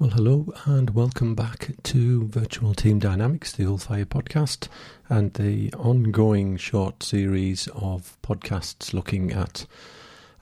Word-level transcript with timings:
Well, 0.00 0.08
hello 0.08 0.50
and 0.64 0.94
welcome 0.94 1.34
back 1.34 1.72
to 1.82 2.26
Virtual 2.28 2.72
Team 2.72 3.00
Dynamics, 3.00 3.52
the 3.52 3.66
Fire 3.76 4.06
podcast, 4.06 4.66
and 5.10 5.34
the 5.34 5.74
ongoing 5.74 6.56
short 6.56 7.02
series 7.02 7.68
of 7.74 8.16
podcasts 8.22 8.94
looking 8.94 9.30
at 9.30 9.66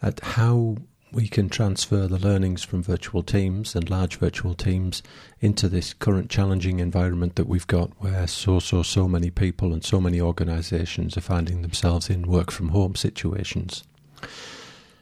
at 0.00 0.20
how 0.20 0.76
we 1.10 1.26
can 1.26 1.48
transfer 1.48 2.06
the 2.06 2.20
learnings 2.20 2.62
from 2.62 2.84
virtual 2.84 3.24
teams 3.24 3.74
and 3.74 3.90
large 3.90 4.20
virtual 4.20 4.54
teams 4.54 5.02
into 5.40 5.68
this 5.68 5.92
current 5.92 6.30
challenging 6.30 6.78
environment 6.78 7.34
that 7.34 7.48
we've 7.48 7.66
got 7.66 7.90
where 8.00 8.28
so 8.28 8.60
so 8.60 8.84
so 8.84 9.08
many 9.08 9.28
people 9.28 9.72
and 9.72 9.84
so 9.84 10.00
many 10.00 10.20
organizations 10.20 11.16
are 11.16 11.20
finding 11.20 11.62
themselves 11.62 12.08
in 12.08 12.22
work 12.22 12.52
from 12.52 12.68
home 12.68 12.94
situations. 12.94 13.82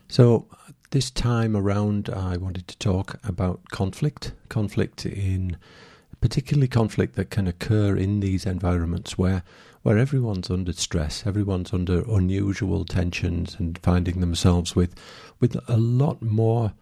So 0.08 0.46
this 0.90 1.10
time 1.10 1.56
around, 1.56 2.08
I 2.08 2.36
wanted 2.36 2.68
to 2.68 2.78
talk 2.78 3.18
about 3.26 3.68
conflict, 3.70 4.32
conflict 4.48 5.06
in 5.06 5.56
particularly 6.20 6.68
conflict 6.68 7.14
that 7.16 7.30
can 7.30 7.46
occur 7.46 7.96
in 7.96 8.20
these 8.20 8.46
environments 8.46 9.18
where 9.18 9.42
where 9.82 9.98
everyone's 9.98 10.50
under 10.50 10.72
stress, 10.72 11.24
everyone's 11.24 11.72
under 11.72 12.02
unusual 12.10 12.84
tensions 12.84 13.54
and 13.60 13.78
finding 13.78 14.20
themselves 14.20 14.74
with 14.74 14.94
with 15.38 15.56
a 15.68 15.76
lot 15.76 16.20
more 16.20 16.72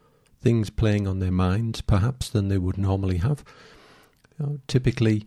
things 0.41 0.71
playing 0.71 1.07
on 1.07 1.19
their 1.19 1.33
minds 1.33 1.81
perhaps 1.81 2.31
than 2.31 2.49
they 2.49 2.59
would 2.59 2.79
normally 2.79 3.19
have. 3.19 3.45
You 4.39 4.47
know, 4.47 4.59
typically 4.69 5.27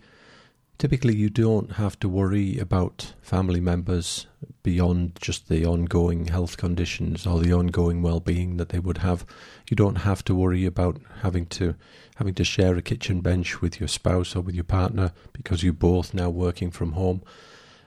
Typically, 0.77 1.15
you 1.15 1.29
don't 1.31 1.71
have 1.73 1.99
to 1.99 2.07
worry 2.07 2.59
about 2.59 3.13
family 3.19 3.59
members 3.59 4.27
beyond 4.61 5.17
just 5.19 5.49
the 5.49 5.65
ongoing 5.65 6.27
health 6.27 6.57
conditions 6.57 7.25
or 7.25 7.39
the 7.39 7.51
ongoing 7.51 8.03
well-being 8.03 8.57
that 8.57 8.69
they 8.69 8.77
would 8.77 8.99
have. 8.99 9.25
You 9.71 9.75
don't 9.75 9.99
have 9.99 10.23
to 10.25 10.35
worry 10.35 10.65
about 10.65 11.01
having 11.21 11.47
to 11.47 11.73
having 12.17 12.35
to 12.35 12.43
share 12.43 12.75
a 12.75 12.83
kitchen 12.83 13.21
bench 13.21 13.59
with 13.59 13.79
your 13.79 13.87
spouse 13.87 14.35
or 14.35 14.41
with 14.41 14.53
your 14.53 14.63
partner 14.63 15.13
because 15.33 15.63
you're 15.63 15.73
both 15.73 16.13
now 16.13 16.29
working 16.29 16.69
from 16.69 16.91
home, 16.91 17.23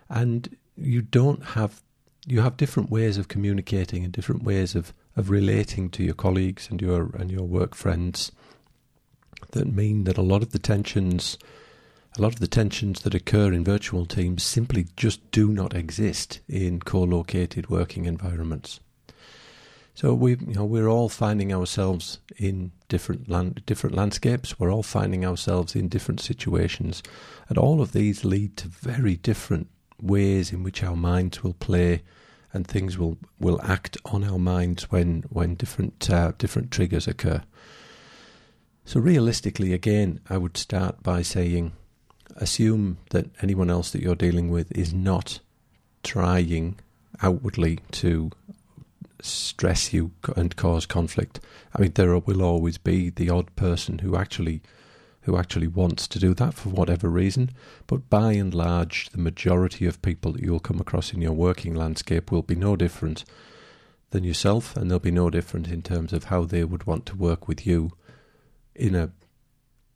and 0.09 0.57
you 0.77 1.01
don't 1.01 1.45
have 1.45 1.83
you 2.27 2.41
have 2.41 2.57
different 2.57 2.91
ways 2.91 3.17
of 3.19 3.29
communicating 3.29 4.03
and 4.03 4.13
different 4.13 4.43
ways 4.43 4.75
of, 4.75 4.93
of 5.17 5.31
relating 5.31 5.91
to 5.91 6.03
your 6.03 6.15
colleagues 6.15 6.69
and 6.71 6.83
your 6.83 7.15
and 7.17 7.31
your 7.31 7.45
work 7.45 7.77
friends 7.77 8.33
that 9.53 9.67
mean 9.67 10.05
that 10.05 10.19
a 10.19 10.23
lot 10.23 10.43
of 10.43 10.51
the 10.51 10.59
tensions 10.59 11.39
a 12.19 12.23
lot 12.23 12.33
of 12.33 12.41
the 12.41 12.49
tensions 12.49 13.03
that 13.03 13.15
occur 13.15 13.53
in 13.53 13.65
virtual 13.65 14.05
teams 14.05 14.43
simply 14.43 14.89
just 14.97 15.31
do 15.31 15.49
not 15.49 15.75
exist 15.75 16.41
in 16.49 16.81
co-located 16.81 17.71
working 17.71 18.05
environments. 18.05 18.81
So 19.95 20.15
we, 20.15 20.33
you 20.33 20.55
know, 20.55 20.65
we're 20.65 20.89
all 20.89 21.09
finding 21.09 21.53
ourselves 21.53 22.19
in 22.37 22.73
different 22.89 23.29
land, 23.29 23.63
different 23.67 23.95
landscapes. 23.95 24.59
We're 24.59 24.73
all 24.73 24.83
finding 24.83 25.25
ourselves 25.25 25.77
in 25.77 25.89
different 25.89 26.21
situations, 26.21 27.03
and 27.49 27.59
all 27.59 27.81
of 27.81 27.93
these 27.93 28.25
lead 28.25 28.57
to 28.59 28.69
very 28.69 29.17
different 29.17 29.69
ways 30.01 30.53
in 30.53 30.63
which 30.63 30.83
our 30.83 30.97
minds 30.97 31.43
will 31.43 31.53
play, 31.53 32.03
and 32.53 32.67
things 32.67 32.99
will, 32.99 33.19
will 33.39 33.61
act 33.63 33.99
on 34.07 34.25
our 34.25 34.39
minds 34.39 34.91
when 34.91 35.25
when 35.29 35.55
different 35.55 36.09
uh, 36.11 36.33
different 36.39 36.71
triggers 36.71 37.07
occur. 37.07 37.43
So 38.85 39.01
realistically, 39.01 39.73
again, 39.75 40.21
I 40.31 40.39
would 40.39 40.57
start 40.57 41.03
by 41.03 41.23
saying 41.23 41.73
assume 42.37 42.99
that 43.11 43.27
anyone 43.43 43.71
else 43.71 43.91
that 43.91 44.03
you're 44.03 44.15
dealing 44.15 44.51
with 44.51 44.71
is 44.77 44.93
not 44.93 45.41
trying 46.03 46.79
outwardly 47.23 47.81
to 47.93 48.31
stress 49.23 49.93
you 49.93 50.13
and 50.37 50.57
cause 50.57 50.87
conflict. 50.87 51.41
I 51.75 51.83
mean, 51.83 51.93
there 51.95 52.19
will 52.19 52.43
always 52.43 52.79
be 52.79 53.11
the 53.11 53.31
odd 53.31 53.55
person 53.57 53.99
who 53.99 54.17
actually 54.17 54.63
who 55.25 55.37
actually 55.37 55.67
wants 55.67 56.09
to 56.09 56.19
do 56.19 56.33
that 56.33 56.55
for 56.55 56.71
whatever 56.71 57.07
reason, 57.07 57.51
but 57.87 58.09
by 58.09 58.33
and 58.33 58.55
large, 58.55 59.11
the 59.11 59.19
majority 59.19 59.85
of 59.85 60.01
people 60.01 60.33
that 60.33 60.43
you'll 60.43 60.59
come 60.59 60.81
across 60.81 61.13
in 61.13 61.21
your 61.21 61.35
working 61.35 61.75
landscape 61.75 62.33
will 62.33 62.41
be 62.41 62.55
no 62.55 62.75
different 62.75 63.23
than 64.11 64.25
yourself, 64.25 64.75
and 64.77 64.91
they'll 64.91 64.99
be 64.99 65.11
no 65.11 65.29
different 65.29 65.69
in 65.69 65.83
terms 65.83 66.15
of 66.15 66.25
how 66.25 66.45
they 66.45 66.65
would 66.65 66.85
want 66.85 67.05
to 67.05 67.15
work 67.15 67.47
with 67.47 67.67
you 67.67 67.93
in 68.75 68.95
a 68.95 69.11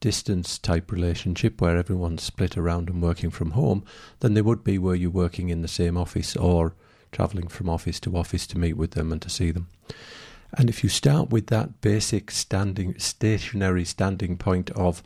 distance 0.05 0.59
type 0.59 0.93
relationship 0.93 1.63
where 1.63 1.79
everyone's 1.79 2.23
split 2.23 2.59
around 2.59 2.91
and 2.91 3.01
working 3.01 3.31
from 3.31 3.53
home 3.53 3.83
than 4.21 4.35
they 4.35 4.43
would 4.43 4.63
be 4.63 4.77
were 4.77 4.95
you 4.95 5.11
working 5.11 5.49
in 5.49 5.63
the 5.63 5.67
same 5.67 5.97
office 5.97 6.37
or 6.37 6.75
travelling 7.11 7.49
from 7.49 7.71
office 7.71 7.99
to 7.99 8.15
office 8.15 8.47
to 8.47 8.59
meet 8.59 8.75
with 8.75 8.91
them 8.91 9.11
and 9.11 9.23
to 9.23 9.31
see 9.31 9.51
them. 9.51 9.67
And 10.53 10.69
if 10.69 10.85
you 10.85 10.91
start 10.91 11.31
with 11.31 11.47
that 11.47 11.81
basic 11.81 12.31
standing, 12.31 12.99
stationary 12.99 13.87
standing 13.87 14.37
point 14.37 14.69
of 14.73 15.03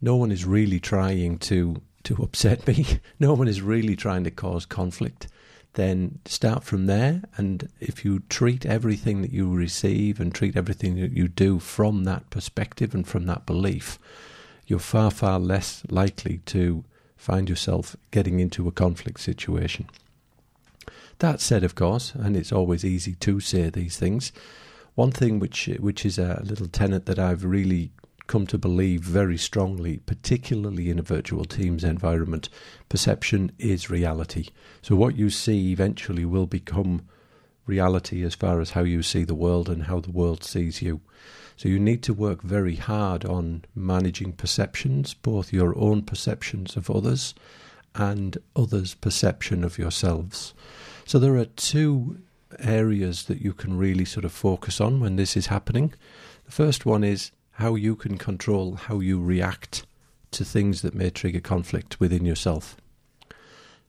no 0.00 0.16
one 0.16 0.32
is 0.32 0.44
really 0.44 0.80
trying 0.80 1.38
to, 1.38 1.80
to 2.02 2.20
upset 2.20 2.66
me, 2.66 2.98
no 3.20 3.34
one 3.34 3.46
is 3.46 3.62
really 3.62 3.94
trying 3.94 4.24
to 4.24 4.32
cause 4.32 4.66
conflict, 4.66 5.28
then 5.74 6.18
start 6.24 6.64
from 6.64 6.86
there. 6.86 7.22
And 7.36 7.68
if 7.78 8.04
you 8.04 8.24
treat 8.28 8.66
everything 8.66 9.22
that 9.22 9.30
you 9.30 9.54
receive 9.54 10.18
and 10.18 10.34
treat 10.34 10.56
everything 10.56 10.96
that 10.96 11.12
you 11.12 11.28
do 11.28 11.60
from 11.60 12.02
that 12.04 12.28
perspective 12.30 12.92
and 12.92 13.06
from 13.06 13.26
that 13.26 13.46
belief, 13.46 14.00
you're 14.72 14.80
far, 14.80 15.10
far 15.10 15.38
less 15.38 15.82
likely 15.90 16.38
to 16.46 16.82
find 17.14 17.46
yourself 17.46 17.94
getting 18.10 18.40
into 18.40 18.66
a 18.66 18.72
conflict 18.72 19.20
situation. 19.20 19.86
That 21.18 21.42
said, 21.42 21.62
of 21.62 21.74
course, 21.74 22.14
and 22.14 22.34
it's 22.34 22.52
always 22.52 22.82
easy 22.82 23.14
to 23.16 23.38
say 23.38 23.68
these 23.68 23.98
things, 23.98 24.32
one 24.94 25.10
thing 25.10 25.38
which 25.38 25.66
which 25.78 26.06
is 26.06 26.18
a 26.18 26.40
little 26.42 26.68
tenet 26.68 27.04
that 27.04 27.18
I've 27.18 27.44
really 27.44 27.90
come 28.28 28.46
to 28.46 28.56
believe 28.56 29.02
very 29.02 29.36
strongly, 29.36 29.98
particularly 30.06 30.88
in 30.88 30.98
a 30.98 31.02
virtual 31.02 31.44
teams 31.44 31.84
environment, 31.84 32.48
perception 32.88 33.52
is 33.58 33.90
reality. 33.90 34.46
So 34.80 34.96
what 34.96 35.16
you 35.16 35.28
see 35.28 35.70
eventually 35.70 36.24
will 36.24 36.46
become 36.46 37.02
reality 37.66 38.22
as 38.22 38.34
far 38.34 38.60
as 38.60 38.70
how 38.70 38.82
you 38.82 39.02
see 39.02 39.24
the 39.24 39.34
world 39.34 39.68
and 39.68 39.84
how 39.84 40.00
the 40.00 40.10
world 40.10 40.44
sees 40.44 40.82
you. 40.82 41.00
So 41.56 41.68
you 41.68 41.78
need 41.78 42.02
to 42.04 42.14
work 42.14 42.42
very 42.42 42.76
hard 42.76 43.24
on 43.24 43.64
managing 43.74 44.32
perceptions, 44.32 45.14
both 45.14 45.52
your 45.52 45.78
own 45.78 46.02
perceptions 46.02 46.76
of 46.76 46.90
others 46.90 47.34
and 47.94 48.38
others' 48.56 48.94
perception 48.94 49.62
of 49.62 49.78
yourselves. 49.78 50.54
So 51.04 51.18
there 51.18 51.36
are 51.36 51.44
two 51.44 52.20
areas 52.58 53.24
that 53.24 53.40
you 53.40 53.52
can 53.52 53.76
really 53.76 54.04
sort 54.04 54.24
of 54.24 54.32
focus 54.32 54.80
on 54.80 55.00
when 55.00 55.16
this 55.16 55.36
is 55.36 55.46
happening. 55.46 55.94
The 56.44 56.52
first 56.52 56.86
one 56.86 57.04
is 57.04 57.30
how 57.52 57.74
you 57.74 57.96
can 57.96 58.18
control 58.18 58.74
how 58.74 59.00
you 59.00 59.20
react 59.20 59.86
to 60.32 60.44
things 60.44 60.82
that 60.82 60.94
may 60.94 61.10
trigger 61.10 61.40
conflict 61.40 62.00
within 62.00 62.24
yourself. 62.24 62.76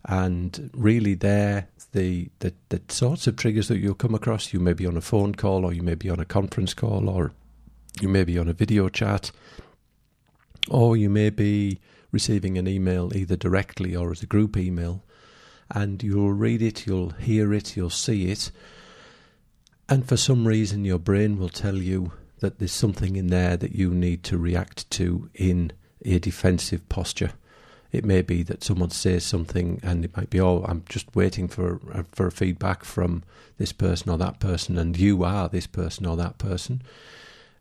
And 0.05 0.69
really, 0.73 1.13
there, 1.13 1.69
the, 1.93 2.29
the, 2.39 2.53
the 2.69 2.81
sorts 2.89 3.27
of 3.27 3.35
triggers 3.35 3.67
that 3.69 3.77
you'll 3.77 3.93
come 3.95 4.15
across, 4.15 4.53
you 4.53 4.59
may 4.59 4.73
be 4.73 4.85
on 4.85 4.97
a 4.97 5.01
phone 5.01 5.33
call, 5.33 5.65
or 5.65 5.73
you 5.73 5.81
may 5.81 5.95
be 5.95 6.09
on 6.09 6.19
a 6.19 6.25
conference 6.25 6.73
call, 6.73 7.09
or 7.09 7.31
you 8.01 8.09
may 8.09 8.23
be 8.23 8.37
on 8.37 8.49
a 8.49 8.53
video 8.53 8.89
chat, 8.89 9.31
or 10.69 10.97
you 10.97 11.09
may 11.09 11.29
be 11.29 11.79
receiving 12.11 12.57
an 12.57 12.67
email 12.67 13.15
either 13.15 13.35
directly 13.35 13.95
or 13.95 14.11
as 14.11 14.21
a 14.21 14.27
group 14.27 14.57
email, 14.57 15.03
and 15.71 16.03
you'll 16.03 16.33
read 16.33 16.61
it, 16.61 16.85
you'll 16.85 17.11
hear 17.11 17.53
it, 17.53 17.75
you'll 17.75 17.89
see 17.89 18.29
it, 18.29 18.51
and 19.89 20.07
for 20.07 20.17
some 20.17 20.47
reason 20.47 20.85
your 20.85 20.99
brain 20.99 21.37
will 21.37 21.49
tell 21.49 21.77
you 21.77 22.13
that 22.39 22.59
there's 22.59 22.71
something 22.71 23.15
in 23.15 23.27
there 23.27 23.57
that 23.57 23.73
you 23.73 23.91
need 23.91 24.23
to 24.23 24.37
react 24.37 24.89
to 24.91 25.29
in 25.33 25.71
a 26.05 26.19
defensive 26.19 26.87
posture. 26.89 27.31
It 27.93 28.03
may 28.03 28.21
be 28.21 28.43
that 28.43 28.63
someone 28.63 28.89
says 28.89 29.23
something, 29.23 29.79
and 29.81 30.03
it 30.03 30.17
might 30.17 30.29
be, 30.29 30.41
"Oh, 30.41 30.65
I'm 30.67 30.83
just 30.89 31.15
waiting 31.15 31.47
for 31.47 31.79
uh, 31.93 32.03
for 32.11 32.29
feedback 32.29 32.83
from 32.83 33.23
this 33.57 33.71
person 33.71 34.09
or 34.09 34.17
that 34.17 34.41
person," 34.41 34.77
and 34.77 34.97
you 34.97 35.23
are 35.23 35.47
this 35.47 35.67
person 35.67 36.05
or 36.05 36.17
that 36.17 36.37
person 36.37 36.83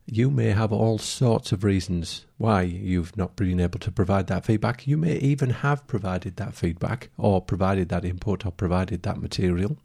you 0.06 0.30
may 0.30 0.50
have 0.50 0.72
all 0.72 0.98
sorts 0.98 1.52
of 1.52 1.64
reasons 1.64 2.26
why 2.36 2.62
you've 2.62 3.16
not 3.16 3.36
been 3.36 3.60
able 3.60 3.78
to 3.78 3.90
provide 3.90 4.26
that 4.26 4.44
feedback. 4.44 4.86
You 4.86 4.96
may 4.96 5.16
even 5.18 5.50
have 5.50 5.86
provided 5.86 6.36
that 6.36 6.54
feedback 6.54 7.10
or 7.16 7.40
provided 7.40 7.88
that 7.90 8.04
input 8.04 8.44
or 8.44 8.50
provided 8.52 9.02
that 9.04 9.20
material. 9.20 9.76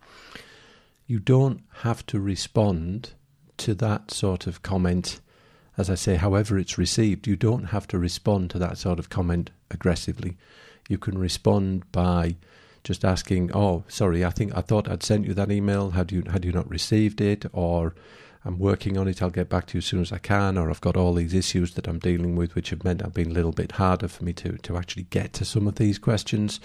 You 1.06 1.20
don't 1.20 1.62
have 1.82 2.06
to 2.08 2.20
respond 2.20 3.12
to 3.58 3.76
that 3.76 4.12
sort 4.12 4.48
of 4.48 4.64
comment, 4.64 5.22
as 5.78 5.90
I 5.90 5.96
say, 5.96 6.16
however 6.16 6.58
it's 6.58 6.78
received. 6.78 7.28
You 7.28 7.36
don't 7.36 7.66
have 7.66 7.88
to 7.90 8.00
respond 8.00 8.50
to 8.52 8.60
that 8.60 8.78
sort 8.78 9.00
of 9.00 9.10
comment 9.10 9.52
aggressively. 9.70 10.38
You 10.90 10.98
can 10.98 11.18
respond 11.18 11.90
by 11.92 12.38
just 12.84 13.06
asking, 13.06 13.52
"Oh, 13.54 13.84
sorry, 13.88 14.26
I 14.26 14.32
think 14.32 14.56
I 14.56 14.62
thought 14.62 14.90
I'd 14.90 15.04
sent 15.04 15.26
you 15.26 15.34
that 15.36 15.52
email. 15.52 15.92
Had 15.92 16.12
you 16.12 16.24
had 16.32 16.46
you 16.46 16.52
not 16.52 16.70
received 16.70 17.22
it?" 17.22 17.46
or 17.54 17.94
I'm 18.46 18.60
working 18.60 18.98
on 18.98 19.10
it. 19.10 19.22
I'll 19.22 19.30
get 19.30 19.50
back 19.50 19.68
to 19.68 19.74
you 19.74 19.80
as 19.80 19.86
soon 19.86 20.02
as 20.02 20.14
I 20.14 20.20
can, 20.20 20.58
or 20.58 20.70
I've 20.70 20.80
got 20.82 20.96
all 20.96 21.14
these 21.14 21.34
issues 21.34 21.74
that 21.74 21.86
I'm 21.86 22.00
dealing 22.00 22.38
with, 22.38 22.56
which 22.56 22.70
have 22.70 22.84
meant 22.84 23.04
I've 23.04 23.14
been 23.14 23.32
a 23.32 23.34
little 23.34 23.52
bit 23.52 23.74
harder 23.74 24.08
for 24.08 24.24
me 24.24 24.32
to, 24.34 24.58
to 24.58 24.78
actually 24.78 25.04
get 25.10 25.34
to 25.34 25.46
some 25.46 25.68
of 25.68 25.76
these 25.76 26.00
questions. 26.00 26.62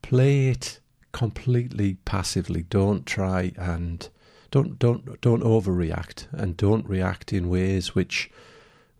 Play 0.00 0.48
it 0.48 0.80
completely 1.12 1.98
passively. 2.06 2.62
Don't 2.62 3.04
try 3.04 3.52
and 3.58 4.08
don't 4.56 4.78
don't 4.78 5.20
don't 5.20 5.42
overreact, 5.42 6.28
and 6.32 6.56
don't 6.56 6.88
react 6.88 7.30
in 7.30 7.50
ways 7.50 7.94
which 7.94 8.30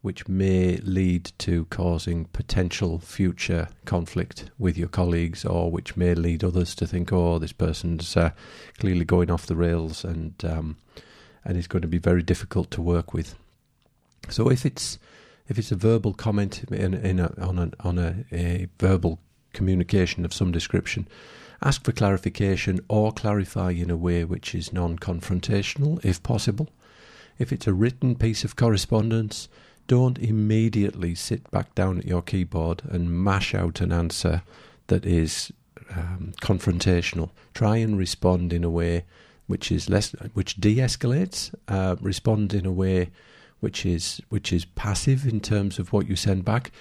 which 0.02 0.28
may 0.28 0.76
lead 0.82 1.32
to 1.38 1.64
causing 1.70 2.26
potential 2.26 2.98
future 2.98 3.68
conflict 3.86 4.50
with 4.58 4.76
your 4.76 4.88
colleagues, 4.88 5.46
or 5.46 5.70
which 5.70 5.96
may 5.96 6.14
lead 6.14 6.44
others 6.44 6.74
to 6.74 6.86
think, 6.86 7.10
"Oh, 7.10 7.38
this 7.38 7.52
person's 7.52 8.14
uh, 8.18 8.32
clearly 8.78 9.06
going 9.06 9.30
off 9.30 9.46
the 9.46 9.56
rails," 9.56 10.04
and 10.04 10.34
um, 10.44 10.76
and 11.42 11.56
is 11.56 11.66
going 11.66 11.82
to 11.82 11.88
be 11.88 12.10
very 12.10 12.22
difficult 12.22 12.70
to 12.72 12.82
work 12.82 13.14
with. 13.14 13.34
So 14.28 14.50
if 14.50 14.66
it's 14.66 14.98
if 15.48 15.58
it's 15.58 15.72
a 15.72 15.76
verbal 15.76 16.12
comment 16.12 16.64
in, 16.70 16.92
in 16.92 17.18
a, 17.18 17.32
on 17.40 17.58
a, 17.58 17.70
on 17.80 17.98
a, 17.98 18.24
a 18.30 18.68
verbal 18.78 19.20
communication 19.54 20.26
of 20.26 20.34
some 20.34 20.52
description, 20.52 21.08
ask 21.62 21.84
for 21.84 21.92
clarification 21.92 22.80
or 22.88 23.12
clarify 23.12 23.70
in 23.70 23.90
a 23.90 23.96
way 23.96 24.24
which 24.24 24.54
is 24.54 24.72
non-confrontational, 24.72 26.04
if 26.04 26.22
possible. 26.22 26.68
If 27.38 27.52
it's 27.52 27.66
a 27.66 27.74
written 27.74 28.14
piece 28.14 28.44
of 28.44 28.56
correspondence, 28.56 29.48
don't 29.86 30.18
immediately 30.18 31.14
sit 31.14 31.50
back 31.50 31.74
down 31.74 31.98
at 31.98 32.06
your 32.06 32.22
keyboard 32.22 32.82
and 32.88 33.24
mash 33.24 33.54
out 33.54 33.80
an 33.80 33.92
answer 33.92 34.42
that 34.88 35.06
is 35.06 35.52
um, 35.94 36.32
confrontational. 36.40 37.30
Try 37.54 37.76
and 37.76 37.98
respond 37.98 38.52
in 38.52 38.64
a 38.64 38.70
way 38.70 39.04
which 39.46 39.70
is 39.70 39.88
less, 39.88 40.10
which 40.34 40.56
de-escalates. 40.56 41.54
Uh, 41.68 41.96
respond 42.00 42.52
in 42.52 42.66
a 42.66 42.72
way 42.72 43.10
which 43.60 43.86
is 43.86 44.20
which 44.28 44.52
is 44.52 44.64
passive 44.64 45.26
in 45.26 45.40
terms 45.40 45.78
of 45.78 45.92
what 45.92 46.08
you 46.08 46.16
send 46.16 46.44
back. 46.44 46.72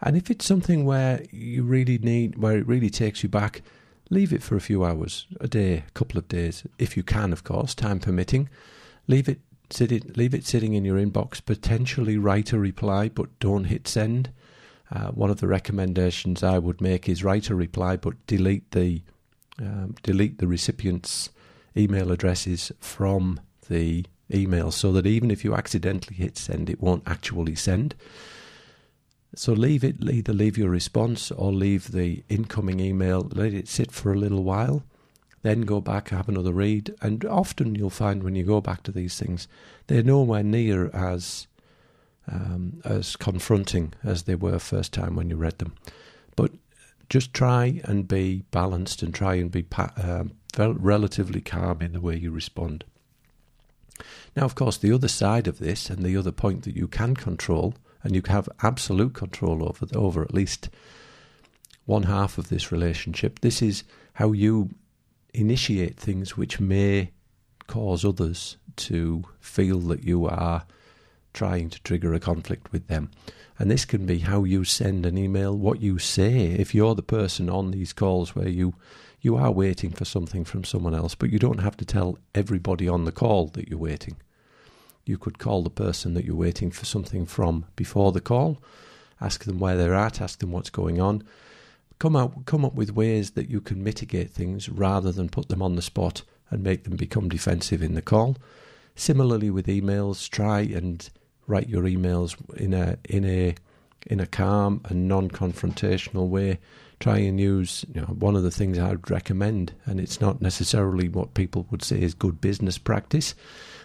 And 0.00 0.16
if 0.16 0.30
it's 0.30 0.44
something 0.44 0.84
where 0.84 1.22
you 1.30 1.62
really 1.62 1.98
need, 1.98 2.38
where 2.38 2.58
it 2.58 2.66
really 2.66 2.90
takes 2.90 3.22
you 3.22 3.28
back, 3.28 3.62
leave 4.10 4.32
it 4.32 4.42
for 4.42 4.56
a 4.56 4.60
few 4.60 4.84
hours, 4.84 5.26
a 5.40 5.48
day, 5.48 5.84
a 5.86 5.90
couple 5.92 6.18
of 6.18 6.28
days, 6.28 6.64
if 6.78 6.96
you 6.96 7.02
can, 7.02 7.32
of 7.32 7.44
course, 7.44 7.74
time 7.74 8.00
permitting. 8.00 8.48
Leave 9.06 9.28
it 9.28 9.40
sitting, 9.70 10.12
leave 10.16 10.34
it 10.34 10.46
sitting 10.46 10.74
in 10.74 10.84
your 10.84 10.98
inbox. 10.98 11.44
Potentially 11.44 12.18
write 12.18 12.52
a 12.52 12.58
reply, 12.58 13.08
but 13.08 13.38
don't 13.40 13.64
hit 13.64 13.88
send. 13.88 14.30
Uh, 14.90 15.08
one 15.08 15.30
of 15.30 15.40
the 15.40 15.48
recommendations 15.48 16.42
I 16.42 16.58
would 16.58 16.80
make 16.80 17.08
is 17.08 17.24
write 17.24 17.50
a 17.50 17.54
reply, 17.54 17.96
but 17.96 18.26
delete 18.26 18.70
the 18.70 19.02
um, 19.58 19.94
delete 20.02 20.38
the 20.38 20.46
recipient's 20.46 21.30
email 21.76 22.12
addresses 22.12 22.70
from 22.78 23.40
the 23.68 24.04
email, 24.32 24.70
so 24.70 24.92
that 24.92 25.06
even 25.06 25.30
if 25.30 25.44
you 25.44 25.54
accidentally 25.54 26.16
hit 26.16 26.36
send, 26.36 26.68
it 26.68 26.80
won't 26.80 27.04
actually 27.06 27.54
send. 27.54 27.94
So 29.34 29.52
leave 29.52 29.84
it, 29.84 29.96
either 30.02 30.32
leave 30.32 30.56
your 30.56 30.70
response 30.70 31.30
or 31.30 31.52
leave 31.52 31.92
the 31.92 32.24
incoming 32.28 32.80
email, 32.80 33.28
let 33.32 33.52
it 33.52 33.68
sit 33.68 33.92
for 33.92 34.12
a 34.12 34.18
little 34.18 34.44
while, 34.44 34.82
then 35.42 35.62
go 35.62 35.80
back, 35.80 36.08
have 36.08 36.28
another 36.28 36.52
read. 36.52 36.94
And 37.02 37.24
often 37.24 37.74
you'll 37.74 37.90
find 37.90 38.22
when 38.22 38.34
you 38.34 38.44
go 38.44 38.60
back 38.60 38.82
to 38.84 38.92
these 38.92 39.18
things, 39.18 39.46
they're 39.88 40.02
nowhere 40.02 40.42
near 40.42 40.88
as 40.94 41.46
um, 42.28 42.80
as 42.84 43.14
confronting 43.16 43.94
as 44.02 44.24
they 44.24 44.34
were 44.34 44.58
first 44.58 44.92
time 44.92 45.14
when 45.14 45.30
you 45.30 45.36
read 45.36 45.58
them. 45.58 45.74
But 46.34 46.52
just 47.08 47.32
try 47.32 47.80
and 47.84 48.08
be 48.08 48.42
balanced 48.50 49.02
and 49.02 49.14
try 49.14 49.36
and 49.36 49.50
be 49.50 49.62
pa- 49.62 49.92
um, 49.96 50.32
relatively 50.58 51.40
calm 51.40 51.82
in 51.82 51.92
the 51.92 52.00
way 52.00 52.16
you 52.16 52.30
respond. 52.30 52.84
Now, 54.34 54.44
of 54.44 54.54
course, 54.54 54.76
the 54.76 54.92
other 54.92 55.08
side 55.08 55.46
of 55.46 55.58
this 55.58 55.88
and 55.88 56.04
the 56.04 56.16
other 56.16 56.32
point 56.32 56.64
that 56.64 56.76
you 56.76 56.88
can 56.88 57.14
control 57.14 57.74
and 58.06 58.14
you 58.14 58.22
have 58.28 58.48
absolute 58.62 59.14
control 59.14 59.64
over 59.64 59.84
over 59.96 60.22
at 60.22 60.32
least 60.32 60.70
one 61.86 62.04
half 62.04 62.38
of 62.38 62.48
this 62.48 62.70
relationship. 62.70 63.40
This 63.40 63.60
is 63.60 63.82
how 64.14 64.30
you 64.30 64.70
initiate 65.34 65.96
things 65.96 66.36
which 66.36 66.60
may 66.60 67.10
cause 67.66 68.04
others 68.04 68.56
to 68.76 69.24
feel 69.40 69.80
that 69.80 70.04
you 70.04 70.26
are 70.26 70.64
trying 71.34 71.68
to 71.70 71.82
trigger 71.82 72.14
a 72.14 72.20
conflict 72.20 72.70
with 72.72 72.86
them. 72.86 73.10
And 73.58 73.70
this 73.70 73.84
can 73.84 74.06
be 74.06 74.20
how 74.20 74.44
you 74.44 74.62
send 74.62 75.04
an 75.04 75.18
email, 75.18 75.56
what 75.56 75.80
you 75.80 75.98
say. 75.98 76.46
If 76.52 76.74
you're 76.74 76.94
the 76.94 77.02
person 77.02 77.50
on 77.50 77.72
these 77.72 77.92
calls 77.92 78.36
where 78.36 78.48
you 78.48 78.74
you 79.20 79.34
are 79.34 79.50
waiting 79.50 79.90
for 79.90 80.04
something 80.04 80.44
from 80.44 80.62
someone 80.62 80.94
else, 80.94 81.16
but 81.16 81.30
you 81.30 81.40
don't 81.40 81.58
have 81.58 81.76
to 81.78 81.84
tell 81.84 82.18
everybody 82.36 82.88
on 82.88 83.04
the 83.04 83.10
call 83.12 83.48
that 83.48 83.68
you're 83.68 83.78
waiting. 83.78 84.16
You 85.06 85.16
could 85.18 85.38
call 85.38 85.62
the 85.62 85.70
person 85.70 86.14
that 86.14 86.24
you're 86.24 86.34
waiting 86.34 86.70
for 86.70 86.84
something 86.84 87.26
from 87.26 87.64
before 87.76 88.12
the 88.12 88.20
call, 88.20 88.58
ask 89.20 89.44
them 89.44 89.58
where 89.58 89.76
they're 89.76 89.94
at, 89.94 90.20
ask 90.20 90.40
them 90.40 90.52
what's 90.52 90.68
going 90.70 91.00
on. 91.00 91.22
Come 91.98 92.16
out, 92.16 92.44
come 92.44 92.64
up 92.64 92.74
with 92.74 92.94
ways 92.94 93.30
that 93.30 93.48
you 93.48 93.60
can 93.60 93.82
mitigate 93.82 94.30
things 94.30 94.68
rather 94.68 95.12
than 95.12 95.30
put 95.30 95.48
them 95.48 95.62
on 95.62 95.76
the 95.76 95.82
spot 95.82 96.22
and 96.50 96.62
make 96.62 96.84
them 96.84 96.96
become 96.96 97.28
defensive 97.28 97.82
in 97.82 97.94
the 97.94 98.02
call. 98.02 98.36
Similarly 98.96 99.48
with 99.50 99.66
emails, 99.66 100.28
try 100.28 100.60
and 100.60 101.08
write 101.46 101.68
your 101.68 101.84
emails 101.84 102.36
in 102.56 102.74
a 102.74 102.98
in 103.08 103.24
a 103.24 103.54
in 104.06 104.20
a 104.20 104.26
calm 104.26 104.80
and 104.88 105.08
non-confrontational 105.08 106.28
way. 106.28 106.58
Try 106.98 107.18
and 107.18 107.38
use 107.38 107.84
you 107.94 108.00
know, 108.00 108.06
one 108.06 108.36
of 108.36 108.42
the 108.42 108.50
things 108.50 108.78
I'd 108.78 109.10
recommend, 109.10 109.74
and 109.84 110.00
it's 110.00 110.20
not 110.20 110.40
necessarily 110.40 111.08
what 111.08 111.34
people 111.34 111.66
would 111.70 111.82
say 111.82 112.00
is 112.00 112.14
good 112.14 112.40
business 112.40 112.78
practice, 112.78 113.34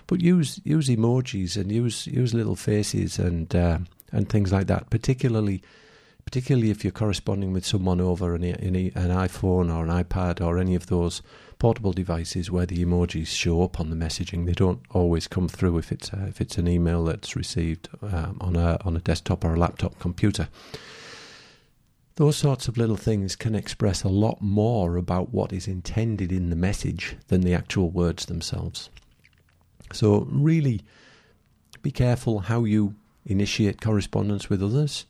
but 0.08 0.22
use 0.22 0.60
use 0.64 0.90
emojis 0.90 1.58
and 1.58 1.72
use 1.72 2.08
use 2.08 2.34
little 2.34 2.56
faces 2.56 3.20
and 3.20 3.56
uh, 3.56 3.80
and 4.12 4.30
things 4.30 4.52
like 4.52 4.68
that. 4.68 4.90
Particularly, 4.90 5.62
particularly 6.26 6.72
if 6.72 6.84
you're 6.84 6.92
corresponding 6.92 7.54
with 7.54 7.66
someone 7.66 8.02
over 8.02 8.36
an, 8.36 8.44
an, 8.44 8.76
an 8.76 9.10
iPhone 9.28 9.74
or 9.74 9.84
an 9.84 10.04
iPad 10.04 10.46
or 10.46 10.58
any 10.58 10.76
of 10.76 10.88
those 10.88 11.22
portable 11.62 11.94
devices 11.94 12.50
where 12.50 12.66
the 12.66 12.84
emojis 12.84 13.28
show 13.28 13.62
up 13.62 13.80
on 13.80 13.92
the 13.92 13.96
messaging. 13.96 14.48
They 14.48 14.54
don't 14.54 14.82
always 14.90 15.28
come 15.28 15.48
through 15.48 15.78
if 15.78 15.92
it's 15.92 16.12
uh, 16.12 16.26
if 16.28 16.42
it's 16.42 16.58
an 16.58 16.68
email 16.68 17.04
that's 17.06 17.36
received 17.36 17.88
um, 18.02 18.38
on 18.42 18.56
a 18.56 18.80
on 18.84 18.98
a 18.98 19.00
desktop 19.00 19.46
or 19.46 19.54
a 19.54 19.60
laptop 19.60 20.00
computer. 20.00 20.48
Those 22.16 22.36
sorts 22.36 22.68
of 22.68 22.78
little 22.78 22.98
things 22.98 23.36
can 23.36 23.56
express 23.56 24.04
a 24.04 24.10
lot 24.10 24.42
more 24.42 24.98
about 24.98 25.34
what 25.34 25.54
is 25.54 25.68
intended 25.68 26.32
in 26.32 26.50
the 26.50 26.56
message 26.56 27.16
than 27.28 27.42
the 27.42 27.54
actual 27.54 27.90
words 27.90 28.26
themselves. 28.26 28.90
So, 29.94 30.28
really 30.30 30.82
be 31.82 31.92
careful 31.92 32.40
how 32.40 32.64
you 32.64 32.96
initiate 33.26 33.82
correspondence 33.82 34.50
with 34.50 34.64
others. 34.64 35.06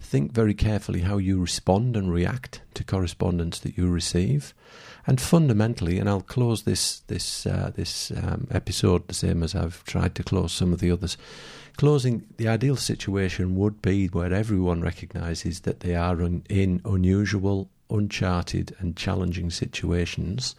Think 0.00 0.32
very 0.32 0.54
carefully 0.54 1.00
how 1.00 1.18
you 1.18 1.40
respond 1.40 1.96
and 1.96 2.12
react 2.12 2.62
to 2.74 2.84
correspondence 2.84 3.58
that 3.60 3.76
you 3.76 3.88
receive. 3.88 4.54
And 5.06 5.20
fundamentally, 5.20 5.98
and 5.98 6.08
I'll 6.08 6.22
close 6.22 6.62
this 6.62 7.00
this 7.00 7.46
uh, 7.46 7.72
this 7.74 8.10
um, 8.10 8.46
episode 8.50 9.08
the 9.08 9.14
same 9.14 9.42
as 9.42 9.54
I've 9.54 9.84
tried 9.84 10.14
to 10.14 10.22
close 10.22 10.52
some 10.52 10.72
of 10.72 10.80
the 10.80 10.90
others. 10.90 11.16
Closing 11.76 12.26
the 12.36 12.48
ideal 12.48 12.76
situation 12.76 13.56
would 13.56 13.80
be 13.80 14.06
where 14.08 14.32
everyone 14.32 14.82
recognises 14.82 15.60
that 15.60 15.80
they 15.80 15.94
are 15.94 16.22
un- 16.22 16.44
in 16.48 16.82
unusual, 16.84 17.70
uncharted, 17.88 18.76
and 18.78 18.96
challenging 18.96 19.50
situations, 19.50 20.54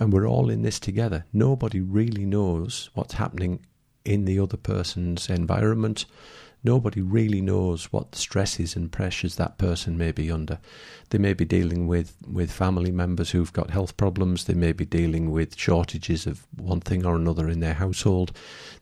and 0.00 0.12
we're 0.12 0.28
all 0.28 0.50
in 0.50 0.62
this 0.62 0.78
together. 0.78 1.24
Nobody 1.32 1.80
really 1.80 2.24
knows 2.24 2.90
what's 2.94 3.14
happening 3.14 3.60
in 4.04 4.24
the 4.24 4.38
other 4.38 4.56
person's 4.56 5.28
environment. 5.28 6.06
Nobody 6.64 7.00
really 7.00 7.40
knows 7.40 7.92
what 7.92 8.16
stresses 8.16 8.74
and 8.74 8.90
pressures 8.90 9.36
that 9.36 9.56
person 9.56 9.96
may 9.96 10.10
be 10.10 10.32
under. 10.32 10.58
They 11.10 11.18
may 11.18 11.32
be 11.32 11.44
dealing 11.44 11.86
with, 11.86 12.16
with 12.26 12.50
family 12.50 12.90
members 12.90 13.30
who've 13.30 13.52
got 13.52 13.70
health 13.70 13.96
problems. 13.96 14.44
They 14.44 14.54
may 14.54 14.72
be 14.72 14.84
dealing 14.84 15.30
with 15.30 15.56
shortages 15.56 16.26
of 16.26 16.44
one 16.56 16.80
thing 16.80 17.06
or 17.06 17.14
another 17.14 17.48
in 17.48 17.60
their 17.60 17.74
household. 17.74 18.32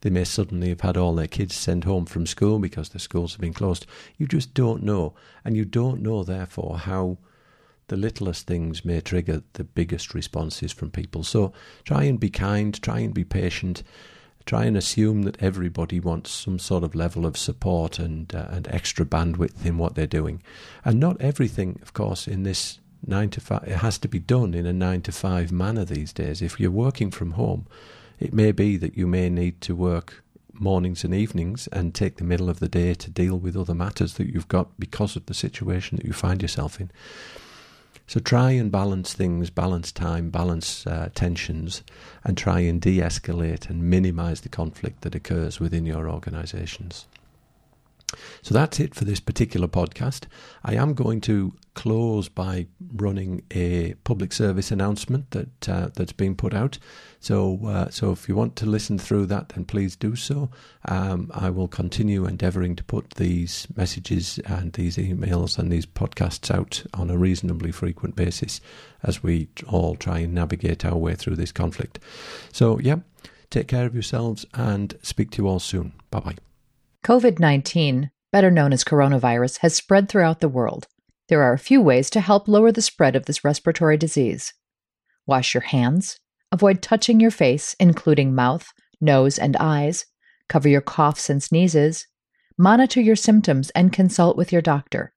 They 0.01 0.09
may 0.09 0.25
suddenly 0.25 0.71
have 0.71 0.81
had 0.81 0.97
all 0.97 1.15
their 1.15 1.27
kids 1.27 1.57
sent 1.57 1.85
home 1.85 2.07
from 2.07 2.27
school 2.27 2.59
because 2.59 2.89
the 2.89 2.99
schools 2.99 3.33
have 3.33 3.41
been 3.41 3.53
closed. 3.53 3.87
You 4.17 4.27
just 4.27 4.55
don't 4.55 4.83
know. 4.83 5.15
And 5.45 5.55
you 5.55 5.67
don't 5.67 6.01
know, 6.01 6.25
therefore, 6.25 6.79
how 6.79 7.19
the 7.89 7.97
littlest 7.97 8.47
things 8.47 8.85
may 8.85 9.01
trigger 9.01 9.43
the 9.55 9.65
biggest 9.65 10.15
responses 10.15 10.73
from 10.73 10.91
people. 10.91 11.23
So 11.23 11.53
try 11.85 12.05
and 12.05 12.19
be 12.19 12.31
kind, 12.31 12.81
try 12.81 13.01
and 13.01 13.13
be 13.13 13.25
patient, 13.25 13.83
try 14.47 14.65
and 14.65 14.77
assume 14.77 15.23
that 15.23 15.43
everybody 15.43 16.01
wants 16.01 16.31
some 16.31 16.59
sort 16.59 16.85
of 16.85 16.95
level 16.95 17.27
of 17.27 17.37
support 17.37 17.99
and 17.99 18.35
uh, 18.35 18.47
and 18.51 18.69
extra 18.69 19.05
bandwidth 19.05 19.65
in 19.65 19.79
what 19.79 19.95
they're 19.95 20.07
doing. 20.07 20.43
And 20.85 21.01
not 21.01 21.21
everything, 21.21 21.79
of 21.83 21.93
course, 21.93 22.27
in 22.29 22.43
this 22.43 22.81
nine 23.07 23.31
to 23.31 23.41
five, 23.41 23.65
it 23.67 23.77
has 23.77 23.99
to 23.99 24.09
be 24.09 24.19
done 24.19 24.55
in 24.55 24.67
a 24.67 24.73
nine 24.73 25.03
to 25.03 25.13
five 25.13 25.53
manner 25.53 25.85
these 25.85 26.13
days. 26.13 26.43
If 26.43 26.59
you're 26.59 26.71
working 26.71 27.11
from 27.11 27.33
home, 27.33 27.67
it 28.19 28.33
may 28.33 28.53
be 28.53 28.77
that 28.77 28.97
you 28.97 29.07
may 29.07 29.29
need 29.29 29.61
to 29.63 29.75
work 29.75 30.23
mornings 30.53 31.05
and 31.05 31.15
evenings 31.15 31.67
and 31.73 31.95
take 31.95 32.17
the 32.17 32.25
middle 32.25 32.49
of 32.49 32.61
the 32.61 32.69
day 32.69 32.95
to 32.95 33.11
deal 33.11 33.37
with 33.37 33.57
other 33.57 33.75
matters 33.75 34.15
that 34.15 34.33
you've 34.33 34.49
got 34.49 34.79
because 34.79 35.17
of 35.17 35.27
the 35.27 35.35
situation 35.35 35.97
that 35.97 36.07
you 36.07 36.13
find 36.13 36.41
yourself 36.43 36.81
in. 36.81 36.91
So 38.07 38.21
try 38.21 38.51
and 38.51 38.71
balance 38.71 39.15
things, 39.15 39.51
balance 39.51 39.91
time, 39.91 40.31
balance 40.31 40.87
uh, 40.87 41.09
tensions, 41.15 41.83
and 42.23 42.37
try 42.37 42.61
and 42.61 42.81
de 42.81 42.99
escalate 42.99 43.71
and 43.71 43.91
minimize 43.91 44.43
the 44.43 44.49
conflict 44.49 45.01
that 45.03 45.15
occurs 45.15 45.59
within 45.59 45.87
your 45.87 46.09
organizations. 46.09 47.07
So 48.43 48.55
that's 48.55 48.81
it 48.81 48.95
for 48.95 49.05
this 49.05 49.21
particular 49.21 49.69
podcast. 49.69 50.25
I 50.65 50.75
am 50.75 50.95
going 50.95 51.21
to 51.23 51.53
close 51.75 52.29
by 52.29 52.67
running 52.95 53.43
a 53.51 53.95
public 54.05 54.33
service 54.33 54.71
announcement 54.71 55.31
that 55.33 55.69
uh, 55.69 55.89
that's 55.95 56.13
been 56.13 56.35
put 56.35 56.55
out. 56.55 56.79
So, 57.21 57.67
uh, 57.67 57.91
so 57.91 58.13
if 58.13 58.29
you 58.29 58.37
want 58.37 58.57
to 58.57 58.67
listen 58.67 58.99
through 58.99 59.27
that, 59.27 59.51
then 59.51 59.65
please 59.65 59.97
do 59.97 60.15
so. 60.15 60.51
Um, 60.87 61.31
I 61.35 61.51
will 61.51 61.69
continue 61.69 62.27
endeavouring 62.27 62.77
to 62.77 62.85
put 62.85 63.11
these 63.15 63.67
messages 63.77 64.39
and 64.47 64.73
these 64.75 64.97
emails 64.97 65.59
and 65.59 65.71
these 65.71 65.87
podcasts 65.87 66.55
out 66.55 66.85
on 66.95 67.11
a 67.11 67.19
reasonably 67.19 67.73
frequent 67.73 68.15
basis 68.15 68.61
as 69.03 69.23
we 69.23 69.49
all 69.67 69.97
try 69.97 70.21
and 70.21 70.35
navigate 70.35 70.85
our 70.85 70.97
way 70.97 71.15
through 71.15 71.37
this 71.37 71.53
conflict. 71.53 71.99
So, 72.53 72.79
yeah, 72.79 72.97
take 73.51 73.69
care 73.69 73.87
of 73.87 73.95
yourselves 73.95 74.47
and 74.55 74.97
speak 75.03 75.31
to 75.33 75.43
you 75.43 75.49
all 75.49 75.61
soon. 75.61 75.93
Bye 76.11 76.21
bye. 76.21 76.54
COVID 77.05 77.39
19, 77.39 78.11
better 78.33 78.51
known 78.51 78.73
as 78.73 78.83
coronavirus, 78.83 79.59
has 79.59 79.75
spread 79.75 80.09
throughout 80.09 80.41
the 80.41 80.49
world. 80.49 80.87
There 81.29 81.43
are 81.43 81.53
a 81.53 81.59
few 81.59 81.83
ways 81.83 82.09
to 82.11 82.21
help 82.21 82.49
lower 82.49 82.73
the 82.73 82.81
spread 82.81 83.15
of 83.15 83.27
this 83.27 83.45
respiratory 83.45 83.99
disease. 83.99 84.55
Wash 85.27 85.53
your 85.53 85.65
hands, 85.65 86.19
avoid 86.51 86.81
touching 86.81 87.21
your 87.21 87.31
face, 87.31 87.77
including 87.79 88.35
mouth, 88.35 88.73
nose, 89.03 89.39
and 89.39 89.55
eyes, 89.59 90.07
cover 90.49 90.67
your 90.67 90.81
coughs 90.81 91.29
and 91.29 91.43
sneezes, 91.43 92.07
monitor 92.57 93.03
your 93.03 93.17
symptoms 93.17 93.69
and 93.71 93.93
consult 93.93 94.35
with 94.35 94.51
your 94.51 94.63
doctor. 94.63 95.13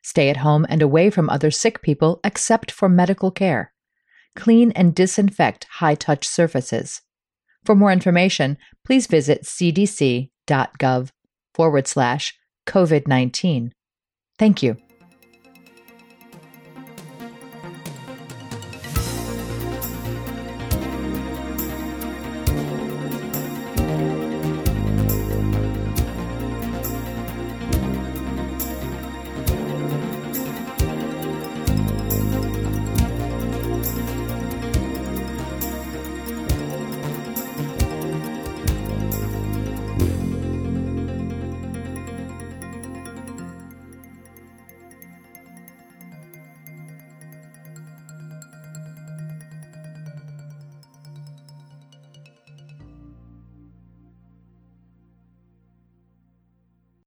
Stay 0.00 0.28
at 0.28 0.36
home 0.36 0.64
and 0.68 0.80
away 0.80 1.10
from 1.10 1.28
other 1.28 1.50
sick 1.50 1.82
people 1.82 2.20
except 2.22 2.70
for 2.70 2.88
medical 2.88 3.32
care. 3.32 3.72
Clean 4.36 4.70
and 4.76 4.94
disinfect 4.94 5.66
high 5.78 5.96
touch 5.96 6.24
surfaces. 6.24 7.00
For 7.64 7.74
more 7.74 7.90
information, 7.90 8.58
please 8.84 9.08
visit 9.08 9.42
cdc.gov 9.42 11.10
forward 11.54 11.86
slash 11.86 12.34
COVID 12.66 13.06
19. 13.06 13.72
Thank 14.38 14.62
you. 14.62 14.81